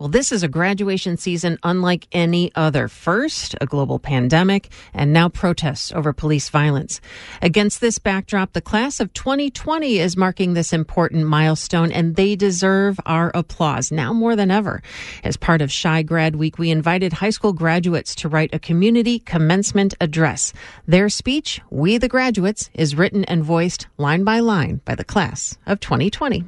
Well, 0.00 0.08
this 0.08 0.32
is 0.32 0.42
a 0.42 0.48
graduation 0.48 1.18
season 1.18 1.58
unlike 1.62 2.08
any 2.10 2.50
other. 2.54 2.88
First, 2.88 3.54
a 3.60 3.66
global 3.66 3.98
pandemic, 3.98 4.70
and 4.94 5.12
now 5.12 5.28
protests 5.28 5.92
over 5.92 6.14
police 6.14 6.48
violence. 6.48 7.02
Against 7.42 7.82
this 7.82 7.98
backdrop, 7.98 8.54
the 8.54 8.62
class 8.62 8.98
of 9.00 9.12
2020 9.12 9.98
is 9.98 10.16
marking 10.16 10.54
this 10.54 10.72
important 10.72 11.26
milestone, 11.26 11.92
and 11.92 12.16
they 12.16 12.34
deserve 12.34 12.98
our 13.04 13.30
applause 13.34 13.92
now 13.92 14.14
more 14.14 14.36
than 14.36 14.50
ever. 14.50 14.80
As 15.22 15.36
part 15.36 15.60
of 15.60 15.70
Chi 15.70 16.02
Grad 16.02 16.34
Week, 16.34 16.56
we 16.56 16.70
invited 16.70 17.12
high 17.12 17.28
school 17.28 17.52
graduates 17.52 18.14
to 18.14 18.28
write 18.30 18.54
a 18.54 18.58
community 18.58 19.18
commencement 19.18 19.92
address. 20.00 20.54
Their 20.86 21.10
speech, 21.10 21.60
We 21.68 21.98
the 21.98 22.08
Graduates, 22.08 22.70
is 22.72 22.94
written 22.94 23.26
and 23.26 23.44
voiced 23.44 23.86
line 23.98 24.24
by 24.24 24.40
line 24.40 24.80
by 24.86 24.94
the 24.94 25.04
class 25.04 25.58
of 25.66 25.78
2020. 25.78 26.46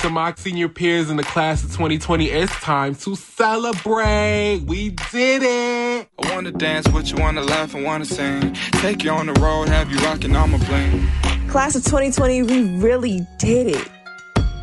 To 0.00 0.08
my 0.08 0.32
senior 0.34 0.68
peers 0.68 1.10
in 1.10 1.18
the 1.18 1.22
class 1.22 1.62
of 1.62 1.70
2020, 1.72 2.30
it's 2.30 2.52
time 2.60 2.94
to 2.94 3.14
celebrate. 3.14 4.62
We 4.66 4.90
did 5.12 5.42
it. 5.42 6.08
I 6.18 6.34
wanna 6.34 6.52
dance 6.52 6.88
with 6.88 7.10
you, 7.10 7.18
wanna 7.18 7.42
laugh 7.42 7.74
and 7.74 7.84
wanna 7.84 8.06
sing. 8.06 8.54
Take 8.72 9.04
you 9.04 9.10
on 9.10 9.26
the 9.26 9.34
road, 9.34 9.68
have 9.68 9.90
you 9.90 9.98
rocking 9.98 10.34
on 10.34 10.52
my 10.52 10.58
bling. 10.66 11.06
Class 11.48 11.74
of 11.76 11.84
2020, 11.84 12.44
we 12.44 12.78
really 12.78 13.26
did 13.38 13.66
it. 13.66 13.90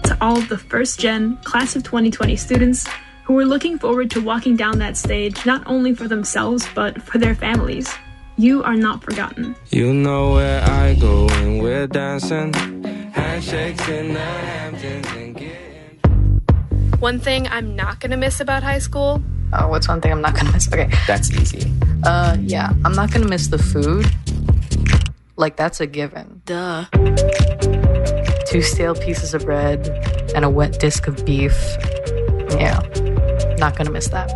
To 0.05 0.17
all 0.21 0.37
of 0.37 0.49
the 0.49 0.57
first 0.57 0.99
gen 0.99 1.37
class 1.43 1.75
of 1.75 1.83
2020 1.83 2.35
students 2.35 2.87
who 3.25 3.33
were 3.33 3.45
looking 3.45 3.77
forward 3.77 4.09
to 4.11 4.21
walking 4.21 4.55
down 4.55 4.79
that 4.79 4.97
stage, 4.97 5.45
not 5.45 5.61
only 5.67 5.93
for 5.93 6.07
themselves, 6.07 6.67
but 6.73 6.99
for 7.03 7.19
their 7.19 7.35
families. 7.35 7.93
You 8.37 8.63
are 8.63 8.75
not 8.75 9.03
forgotten. 9.03 9.55
You 9.69 9.93
know 9.93 10.33
where 10.33 10.63
I 10.63 10.95
go 10.95 11.27
when 11.27 11.59
we're 11.59 11.87
dancing. 11.87 12.76
Handshakes 13.37 13.87
in 13.87 14.13
the 14.15 14.19
Hamptons 14.19 15.07
and 15.15 15.35
getting. 15.35 16.41
One 16.97 17.19
thing 17.19 17.47
I'm 17.47 17.75
not 17.75 17.99
gonna 17.99 18.17
miss 18.17 18.39
about 18.39 18.63
high 18.63 18.79
school 18.79 19.21
Oh, 19.53 19.67
what's 19.67 19.87
one 19.87 20.01
thing 20.01 20.11
I'm 20.11 20.21
not 20.21 20.33
gonna 20.35 20.51
miss? 20.51 20.67
Okay. 20.67 20.89
That's 21.05 21.31
easy. 21.31 21.71
Uh, 22.03 22.35
yeah, 22.41 22.73
I'm 22.83 22.93
not 22.93 23.11
gonna 23.11 23.27
miss 23.27 23.49
the 23.49 23.59
food. 23.59 24.07
Like, 25.35 25.55
that's 25.55 25.79
a 25.79 25.85
given. 25.85 26.41
Duh. 26.45 26.85
Two 28.47 28.63
stale 28.63 28.95
pieces 28.95 29.35
of 29.35 29.45
bread 29.45 29.87
and 30.33 30.43
a 30.43 30.49
wet 30.49 30.79
disc 30.79 31.07
of 31.07 31.23
beef. 31.23 31.53
Yeah, 32.57 32.81
not 33.59 33.75
gonna 33.77 33.91
miss 33.91 34.07
that. 34.07 34.33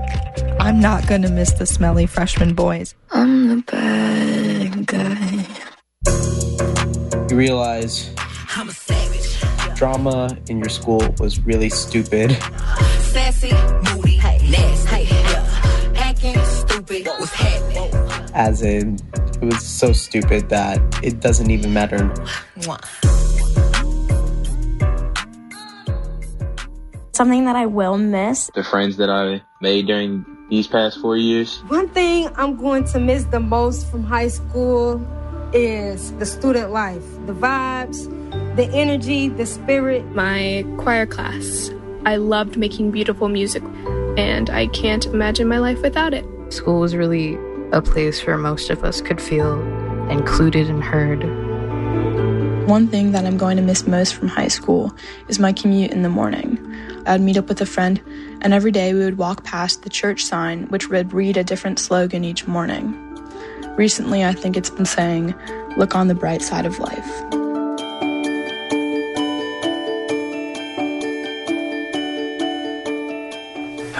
I'm 0.60 0.80
not 0.80 1.08
gonna 1.08 1.32
miss 1.32 1.54
the 1.54 1.66
smelly 1.66 2.06
freshman 2.06 2.54
boys. 2.54 2.94
I'm 3.10 3.48
the 3.48 3.64
bad 3.64 4.86
guy. 4.86 5.48
You 7.32 7.36
realize 7.36 8.12
I'm 8.18 8.20
a 8.20 8.20
savage. 8.20 8.20
Drama 9.82 10.38
in 10.48 10.60
your 10.60 10.70
school 10.70 11.02
was 11.18 11.40
really 11.40 11.68
stupid. 11.68 12.30
Sassy, 13.10 13.52
moody, 13.90 14.18
nasty. 14.18 15.10
Yeah. 15.10 15.96
Acting 15.96 16.38
stupid. 16.46 17.08
What's 17.08 17.34
happening? 17.34 17.92
As 18.36 18.62
in, 18.62 19.00
it 19.42 19.44
was 19.44 19.66
so 19.66 19.92
stupid 19.92 20.50
that 20.50 20.78
it 21.02 21.20
doesn't 21.20 21.50
even 21.50 21.73
matter. 21.73 22.14
Something 27.14 27.45
that 27.45 27.56
I 27.56 27.66
will 27.66 27.98
miss. 27.98 28.52
The 28.54 28.64
friends 28.64 28.98
that 28.98 29.10
I 29.10 29.42
made 29.61 29.88
during 29.88 30.23
these 30.52 30.67
past 30.67 31.02
four 31.02 31.17
years. 31.17 31.58
One 31.70 31.89
thing 31.89 32.30
I'm 32.36 32.55
going 32.55 32.84
to 32.94 33.00
miss 33.00 33.23
the 33.23 33.39
most 33.39 33.89
from 33.89 34.04
high 34.04 34.28
school 34.28 35.02
is 35.54 36.11
the 36.20 36.28
student 36.28 36.70
life, 36.70 37.04
the 37.26 37.34
vibes, 37.34 38.20
the 38.56 38.70
energy, 38.73 39.30
the 39.30 39.45
spirit. 39.45 40.06
My 40.14 40.66
choir 40.78 41.06
class. 41.06 41.72
I 42.06 42.17
loved 42.17 42.58
making 42.58 42.92
beautiful 42.92 43.30
music, 43.30 43.64
and 44.17 44.50
I 44.50 44.67
can't 44.67 45.06
imagine 45.06 45.48
my 45.48 45.60
life 45.60 45.82
without 45.82 46.14
it. 46.14 46.26
School 46.52 46.80
was 46.80 46.95
really 46.95 47.38
a 47.72 47.82
place 47.82 48.26
where 48.26 48.38
most 48.38 48.70
of 48.70 48.84
us 48.84 49.02
could 49.02 49.22
feel 49.22 49.61
included 50.10 50.70
and 50.70 50.84
heard. 50.84 51.23
One 52.67 52.88
thing 52.88 53.11
that 53.11 53.26
I'm 53.26 53.38
going 53.38 53.58
to 53.58 53.64
miss 53.64 53.88
most 53.88 54.16
from 54.16 54.28
high 54.28 54.48
school 54.48 54.94
is 55.28 55.40
my 55.40 55.54
commute 55.54 55.92
in 55.92 56.02
the 56.02 56.10
morning. 56.10 56.60
I 57.06 57.14
would 57.14 57.22
meet 57.22 57.38
up 57.38 57.48
with 57.48 57.61
a 57.61 57.66
friend, 57.66 58.02
and 58.42 58.54
every 58.54 58.72
day 58.72 58.94
we 58.94 59.06
would 59.06 59.17
walk 59.17 59.44
past 59.44 59.84
the 59.84 59.90
church 59.90 60.26
sign, 60.26 60.67
which 60.67 60.90
would 60.90 61.14
read 61.14 61.38
a 61.38 61.44
different 61.44 61.80
slogan 61.80 62.26
each 62.26 62.48
morning. 62.48 62.94
Recently, 63.78 64.26
I 64.26 64.34
think 64.34 64.58
it's 64.58 64.70
been 64.70 64.86
saying, 64.86 65.34
Look 65.78 65.95
on 65.95 66.10
the 66.10 66.16
bright 66.16 66.42
side 66.42 66.66
of 66.66 66.80
life. 66.80 67.41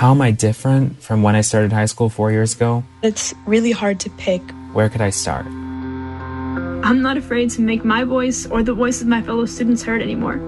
How 0.02 0.10
am 0.10 0.22
I 0.24 0.32
different 0.32 1.00
from 1.00 1.22
when 1.22 1.36
I 1.36 1.42
started 1.42 1.72
high 1.72 1.86
school 1.86 2.10
four 2.10 2.32
years 2.32 2.56
ago? 2.56 2.84
It's 3.04 3.36
really 3.46 3.70
hard 3.70 4.00
to 4.00 4.10
pick. 4.10 4.42
Where 4.74 4.90
could 4.90 5.02
I 5.02 5.12
start? 5.12 5.46
I'm 5.46 7.04
not 7.04 7.18
afraid 7.18 7.52
to 7.52 7.62
make 7.62 7.86
my 7.86 8.04
voice 8.04 8.48
or 8.48 8.64
the 8.64 8.74
voice 8.74 9.04
of 9.04 9.08
my 9.08 9.22
fellow 9.22 9.46
students 9.46 9.84
heard 9.84 10.02
anymore. 10.02 10.42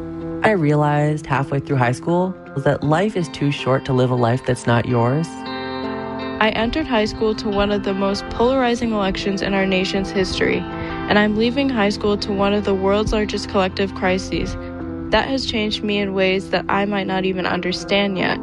I 0.44 0.54
realized 0.54 1.28
halfway 1.28 1.60
through 1.60 1.76
high 1.76 1.92
school 1.92 2.34
that 2.58 2.84
life 2.84 3.16
is 3.16 3.30
too 3.30 3.52
short 3.52 3.86
to 3.86 3.94
live 3.94 4.10
a 4.10 4.16
life 4.16 4.44
that's 4.44 4.66
not 4.66 4.88
yours. 4.88 5.28
I 5.28 6.52
entered 6.56 6.88
high 6.88 7.06
school 7.06 7.36
to 7.36 7.48
one 7.48 7.72
of 7.72 7.84
the 7.84 7.94
most 7.94 8.28
polarizing 8.32 8.92
elections 8.92 9.44
in 9.44 9.54
our 9.54 9.68
nation's 9.68 10.10
history, 10.10 10.62
and 10.62 11.20
I'm 11.20 11.38
leaving 11.38 11.70
high 11.70 11.90
school 11.90 12.18
to 12.18 12.34
one 12.34 12.54
of 12.54 12.66
the 12.66 12.74
world's 12.74 13.14
largest 13.14 13.50
collective 13.50 13.94
crises. 13.94 14.56
That 15.12 15.28
has 15.28 15.46
changed 15.46 15.84
me 15.84 16.00
in 16.00 16.16
ways 16.16 16.50
that 16.50 16.66
I 16.70 16.86
might 16.86 17.06
not 17.06 17.24
even 17.24 17.46
understand 17.46 18.18
yet. 18.18 18.40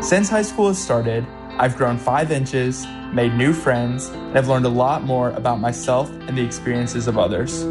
Since 0.00 0.30
high 0.30 0.42
school 0.42 0.68
has 0.68 0.82
started, 0.82 1.26
I've 1.58 1.76
grown 1.76 1.98
five 1.98 2.32
inches, 2.32 2.86
made 3.12 3.34
new 3.34 3.52
friends, 3.52 4.08
and 4.08 4.38
I've 4.38 4.48
learned 4.48 4.64
a 4.64 4.70
lot 4.70 5.04
more 5.04 5.28
about 5.32 5.60
myself 5.60 6.08
and 6.10 6.38
the 6.38 6.42
experiences 6.42 7.06
of 7.06 7.18
others. 7.18 7.64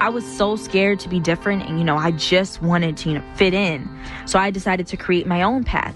I 0.00 0.08
was 0.08 0.24
so 0.24 0.56
scared 0.56 0.98
to 1.00 1.10
be 1.10 1.20
different, 1.20 1.68
and 1.68 1.78
you 1.78 1.84
know, 1.84 1.98
I 1.98 2.12
just 2.12 2.62
wanted 2.62 2.96
to 2.98 3.10
you 3.10 3.18
know, 3.18 3.24
fit 3.36 3.52
in. 3.52 3.86
So 4.24 4.38
I 4.38 4.50
decided 4.50 4.86
to 4.88 4.96
create 4.96 5.26
my 5.26 5.42
own 5.42 5.62
path. 5.62 5.94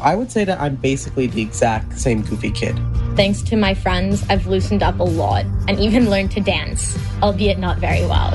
I 0.00 0.14
would 0.14 0.32
say 0.32 0.44
that 0.44 0.58
I'm 0.58 0.76
basically 0.76 1.26
the 1.26 1.42
exact 1.42 1.98
same 1.98 2.22
goofy 2.22 2.50
kid. 2.50 2.80
Thanks 3.16 3.42
to 3.42 3.56
my 3.56 3.74
friends, 3.74 4.24
I've 4.30 4.46
loosened 4.46 4.82
up 4.82 4.98
a 5.00 5.04
lot 5.04 5.44
and 5.68 5.78
even 5.78 6.08
learned 6.08 6.30
to 6.32 6.40
dance, 6.40 6.98
albeit 7.22 7.58
not 7.58 7.78
very 7.78 8.06
well. 8.06 8.34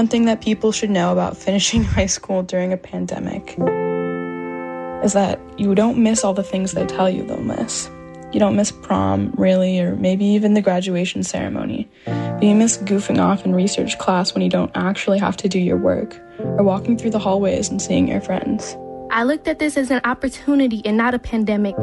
One 0.00 0.08
thing 0.08 0.24
that 0.24 0.40
people 0.40 0.72
should 0.72 0.88
know 0.88 1.12
about 1.12 1.36
finishing 1.36 1.84
high 1.98 2.06
school 2.06 2.42
during 2.42 2.72
a 2.72 2.78
pandemic 2.78 3.54
is 5.04 5.12
that 5.12 5.38
you 5.58 5.74
don't 5.74 5.98
miss 5.98 6.24
all 6.24 6.32
the 6.32 6.42
things 6.42 6.72
they 6.72 6.86
tell 6.86 7.10
you 7.10 7.22
they'll 7.22 7.42
miss. 7.42 7.90
You 8.32 8.40
don't 8.40 8.56
miss 8.56 8.70
prom, 8.70 9.30
really, 9.36 9.78
or 9.78 9.96
maybe 9.96 10.24
even 10.24 10.54
the 10.54 10.62
graduation 10.62 11.22
ceremony. 11.22 11.86
But 12.06 12.42
you 12.42 12.54
miss 12.54 12.78
goofing 12.78 13.20
off 13.20 13.44
in 13.44 13.54
research 13.54 13.98
class 13.98 14.32
when 14.32 14.42
you 14.42 14.48
don't 14.48 14.70
actually 14.74 15.18
have 15.18 15.36
to 15.36 15.50
do 15.50 15.58
your 15.58 15.76
work, 15.76 16.18
or 16.38 16.62
walking 16.62 16.96
through 16.96 17.10
the 17.10 17.18
hallways 17.18 17.68
and 17.68 17.82
seeing 17.82 18.08
your 18.08 18.22
friends. 18.22 18.78
I 19.10 19.24
looked 19.24 19.48
at 19.48 19.58
this 19.58 19.76
as 19.76 19.90
an 19.90 20.00
opportunity 20.04 20.80
and 20.86 20.96
not 20.96 21.12
a 21.12 21.18
pandemic. 21.18 21.74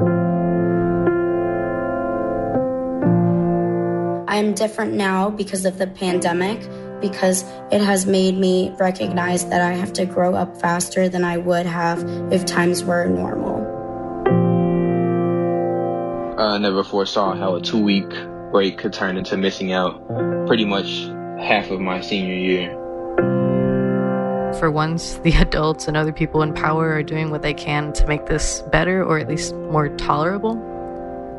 I'm 4.28 4.54
different 4.54 4.94
now 4.94 5.30
because 5.30 5.66
of 5.66 5.78
the 5.78 5.88
pandemic, 5.88 6.60
because 7.02 7.44
it 7.72 7.82
has 7.82 8.06
made 8.06 8.38
me 8.38 8.74
recognize 8.78 9.46
that 9.50 9.62
I 9.62 9.74
have 9.74 9.94
to 9.94 10.06
grow 10.06 10.36
up 10.36 10.60
faster 10.60 11.10
than 11.10 11.24
I 11.24 11.38
would 11.38 11.66
have 11.66 12.04
if 12.32 12.46
times 12.46 12.84
were 12.84 13.06
normal. 13.06 13.66
I 16.40 16.58
never 16.60 16.84
foresaw 16.84 17.36
how 17.36 17.56
a 17.56 17.62
two 17.62 17.84
week 17.84 18.10
break 18.52 18.78
could 18.78 18.94
turn 18.94 19.18
into 19.18 19.38
missing 19.38 19.72
out 19.72 20.06
pretty 20.48 20.66
much 20.66 21.06
half 21.40 21.70
of 21.72 21.80
my 21.80 22.02
senior 22.02 22.36
year. 22.36 22.72
For 24.60 24.72
once, 24.72 25.18
the 25.20 25.34
adults 25.34 25.88
and 25.88 25.96
other 25.96 26.14
people 26.14 26.42
in 26.42 26.54
power 26.54 26.92
are 26.94 27.04
doing 27.04 27.30
what 27.30 27.42
they 27.42 27.54
can 27.54 27.94
to 27.94 28.08
make 28.08 28.26
this 28.26 28.64
better 28.72 29.04
or 29.04 29.20
at 29.20 29.28
least 29.28 29.54
more 29.56 29.90
tolerable. 29.90 30.56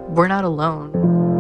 We're 0.09 0.29
not 0.29 0.45
alone. 0.45 1.38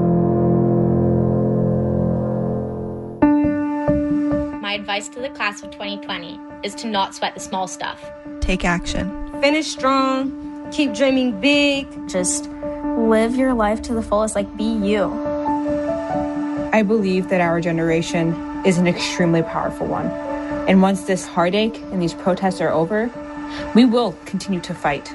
Advice 4.78 5.08
to 5.08 5.20
the 5.20 5.28
class 5.30 5.62
of 5.62 5.70
2020 5.72 6.38
is 6.62 6.74
to 6.76 6.86
not 6.86 7.14
sweat 7.14 7.34
the 7.34 7.40
small 7.40 7.66
stuff. 7.66 8.10
Take 8.40 8.64
action. 8.64 9.32
Finish 9.40 9.66
strong. 9.66 10.70
Keep 10.72 10.94
dreaming 10.94 11.40
big. 11.40 11.86
Just 12.08 12.48
live 12.96 13.34
your 13.34 13.54
life 13.54 13.82
to 13.82 13.94
the 13.94 14.02
fullest, 14.02 14.34
like 14.34 14.56
be 14.56 14.64
you. 14.64 15.10
I 16.72 16.82
believe 16.82 17.28
that 17.30 17.40
our 17.40 17.60
generation 17.60 18.34
is 18.64 18.78
an 18.78 18.86
extremely 18.86 19.42
powerful 19.42 19.86
one. 19.86 20.06
And 20.68 20.80
once 20.80 21.02
this 21.02 21.26
heartache 21.26 21.76
and 21.90 22.00
these 22.00 22.14
protests 22.14 22.60
are 22.60 22.70
over, 22.70 23.10
we 23.74 23.84
will 23.84 24.12
continue 24.26 24.60
to 24.60 24.74
fight 24.74 25.12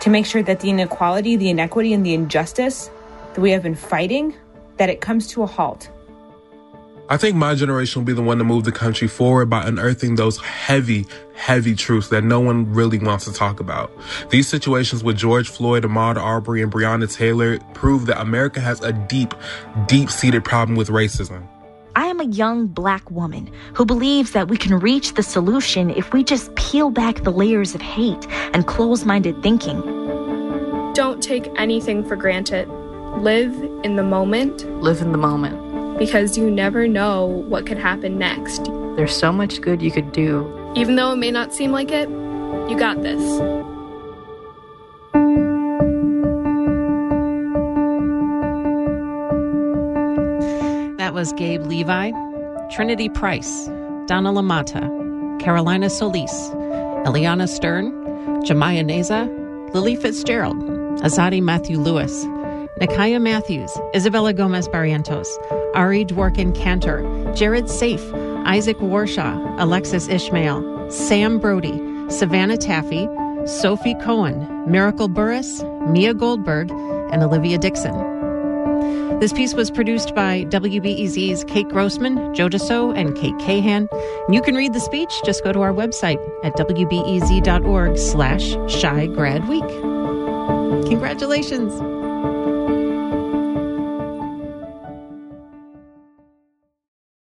to 0.00 0.10
make 0.10 0.26
sure 0.26 0.42
that 0.42 0.60
the 0.60 0.70
inequality, 0.70 1.36
the 1.36 1.50
inequity, 1.50 1.92
and 1.92 2.04
the 2.04 2.12
injustice 2.12 2.90
that 3.34 3.40
we 3.40 3.52
have 3.52 3.62
been 3.62 3.74
fighting, 3.74 4.34
that 4.76 4.90
it 4.90 5.00
comes 5.00 5.28
to 5.28 5.42
a 5.42 5.46
halt. 5.46 5.88
I 7.10 7.18
think 7.18 7.36
my 7.36 7.54
generation 7.54 8.00
will 8.00 8.06
be 8.06 8.14
the 8.14 8.22
one 8.22 8.38
to 8.38 8.44
move 8.44 8.64
the 8.64 8.72
country 8.72 9.08
forward 9.08 9.50
by 9.50 9.66
unearthing 9.66 10.14
those 10.14 10.38
heavy, 10.38 11.04
heavy 11.34 11.74
truths 11.74 12.08
that 12.08 12.24
no 12.24 12.40
one 12.40 12.72
really 12.72 12.98
wants 12.98 13.26
to 13.26 13.32
talk 13.32 13.60
about. 13.60 13.92
These 14.30 14.48
situations 14.48 15.04
with 15.04 15.18
George 15.18 15.50
Floyd, 15.50 15.84
Ahmaud 15.84 16.16
Arbery, 16.16 16.62
and 16.62 16.72
Breonna 16.72 17.12
Taylor 17.12 17.58
prove 17.74 18.06
that 18.06 18.20
America 18.22 18.58
has 18.58 18.80
a 18.82 18.92
deep, 18.92 19.34
deep 19.86 20.08
seated 20.08 20.44
problem 20.44 20.76
with 20.76 20.88
racism. 20.88 21.46
I 21.94 22.06
am 22.06 22.20
a 22.20 22.24
young 22.24 22.66
black 22.68 23.10
woman 23.10 23.52
who 23.74 23.84
believes 23.84 24.32
that 24.32 24.48
we 24.48 24.56
can 24.56 24.78
reach 24.78 25.12
the 25.12 25.22
solution 25.22 25.90
if 25.90 26.12
we 26.14 26.24
just 26.24 26.54
peel 26.54 26.90
back 26.90 27.22
the 27.22 27.30
layers 27.30 27.74
of 27.74 27.82
hate 27.82 28.26
and 28.54 28.66
close 28.66 29.04
minded 29.04 29.42
thinking. 29.42 29.80
Don't 30.94 31.22
take 31.22 31.50
anything 31.56 32.02
for 32.02 32.16
granted. 32.16 32.66
Live 33.18 33.52
in 33.84 33.96
the 33.96 34.02
moment. 34.02 34.64
Live 34.82 35.02
in 35.02 35.12
the 35.12 35.18
moment. 35.18 35.63
Because 35.98 36.36
you 36.36 36.50
never 36.50 36.88
know 36.88 37.26
what 37.26 37.66
could 37.66 37.78
happen 37.78 38.18
next. 38.18 38.64
There's 38.96 39.16
so 39.16 39.32
much 39.32 39.60
good 39.60 39.80
you 39.82 39.90
could 39.90 40.12
do. 40.12 40.50
Even 40.74 40.96
though 40.96 41.12
it 41.12 41.16
may 41.16 41.30
not 41.30 41.54
seem 41.54 41.70
like 41.72 41.90
it, 41.90 42.08
you 42.68 42.76
got 42.78 43.02
this. 43.02 43.22
That 50.98 51.12
was 51.14 51.32
Gabe 51.34 51.64
Levi, 51.66 52.10
Trinity 52.70 53.08
Price, 53.08 53.66
Donna 54.06 54.32
Lamata, 54.32 55.40
Carolina 55.40 55.90
Solis, 55.90 56.32
Eliana 57.04 57.48
Stern, 57.48 57.92
Jemiah 58.42 58.84
Neza, 58.84 59.28
Lily 59.74 59.96
Fitzgerald, 59.96 60.56
Azadi 61.02 61.42
Matthew 61.42 61.78
Lewis, 61.78 62.24
Nikaya 62.80 63.20
Matthews, 63.20 63.70
Isabella 63.94 64.32
Gomez 64.32 64.66
Barrientos, 64.68 65.28
Ari 65.74 66.04
Dworkin 66.04 66.54
Cantor, 66.54 67.32
Jared 67.34 67.68
Safe, 67.68 68.12
Isaac 68.46 68.78
Warshaw, 68.78 69.60
Alexis 69.60 70.08
Ishmael, 70.08 70.90
Sam 70.90 71.38
Brody, 71.38 71.80
Savannah 72.08 72.56
Taffy, 72.56 73.08
Sophie 73.46 73.94
Cohen, 73.96 74.70
Miracle 74.70 75.08
Burris, 75.08 75.62
Mia 75.86 76.14
Goldberg, 76.14 76.70
and 77.12 77.22
Olivia 77.22 77.58
Dixon. 77.58 78.14
This 79.20 79.32
piece 79.32 79.54
was 79.54 79.70
produced 79.70 80.14
by 80.14 80.44
WBEZ's 80.46 81.44
Kate 81.44 81.68
Grossman, 81.68 82.34
Joe 82.34 82.48
DeSo, 82.48 82.96
and 82.96 83.16
Kate 83.16 83.38
Cahan. 83.38 83.88
You 84.28 84.42
can 84.42 84.54
read 84.54 84.72
the 84.74 84.80
speech. 84.80 85.12
Just 85.24 85.44
go 85.44 85.52
to 85.52 85.60
our 85.60 85.72
website 85.72 86.18
at 86.44 86.54
wbez.org 86.54 87.96
slash 87.96 88.54
chi 88.80 89.06
grad 89.06 89.48
week. 89.48 89.68
Congratulations. 90.88 91.93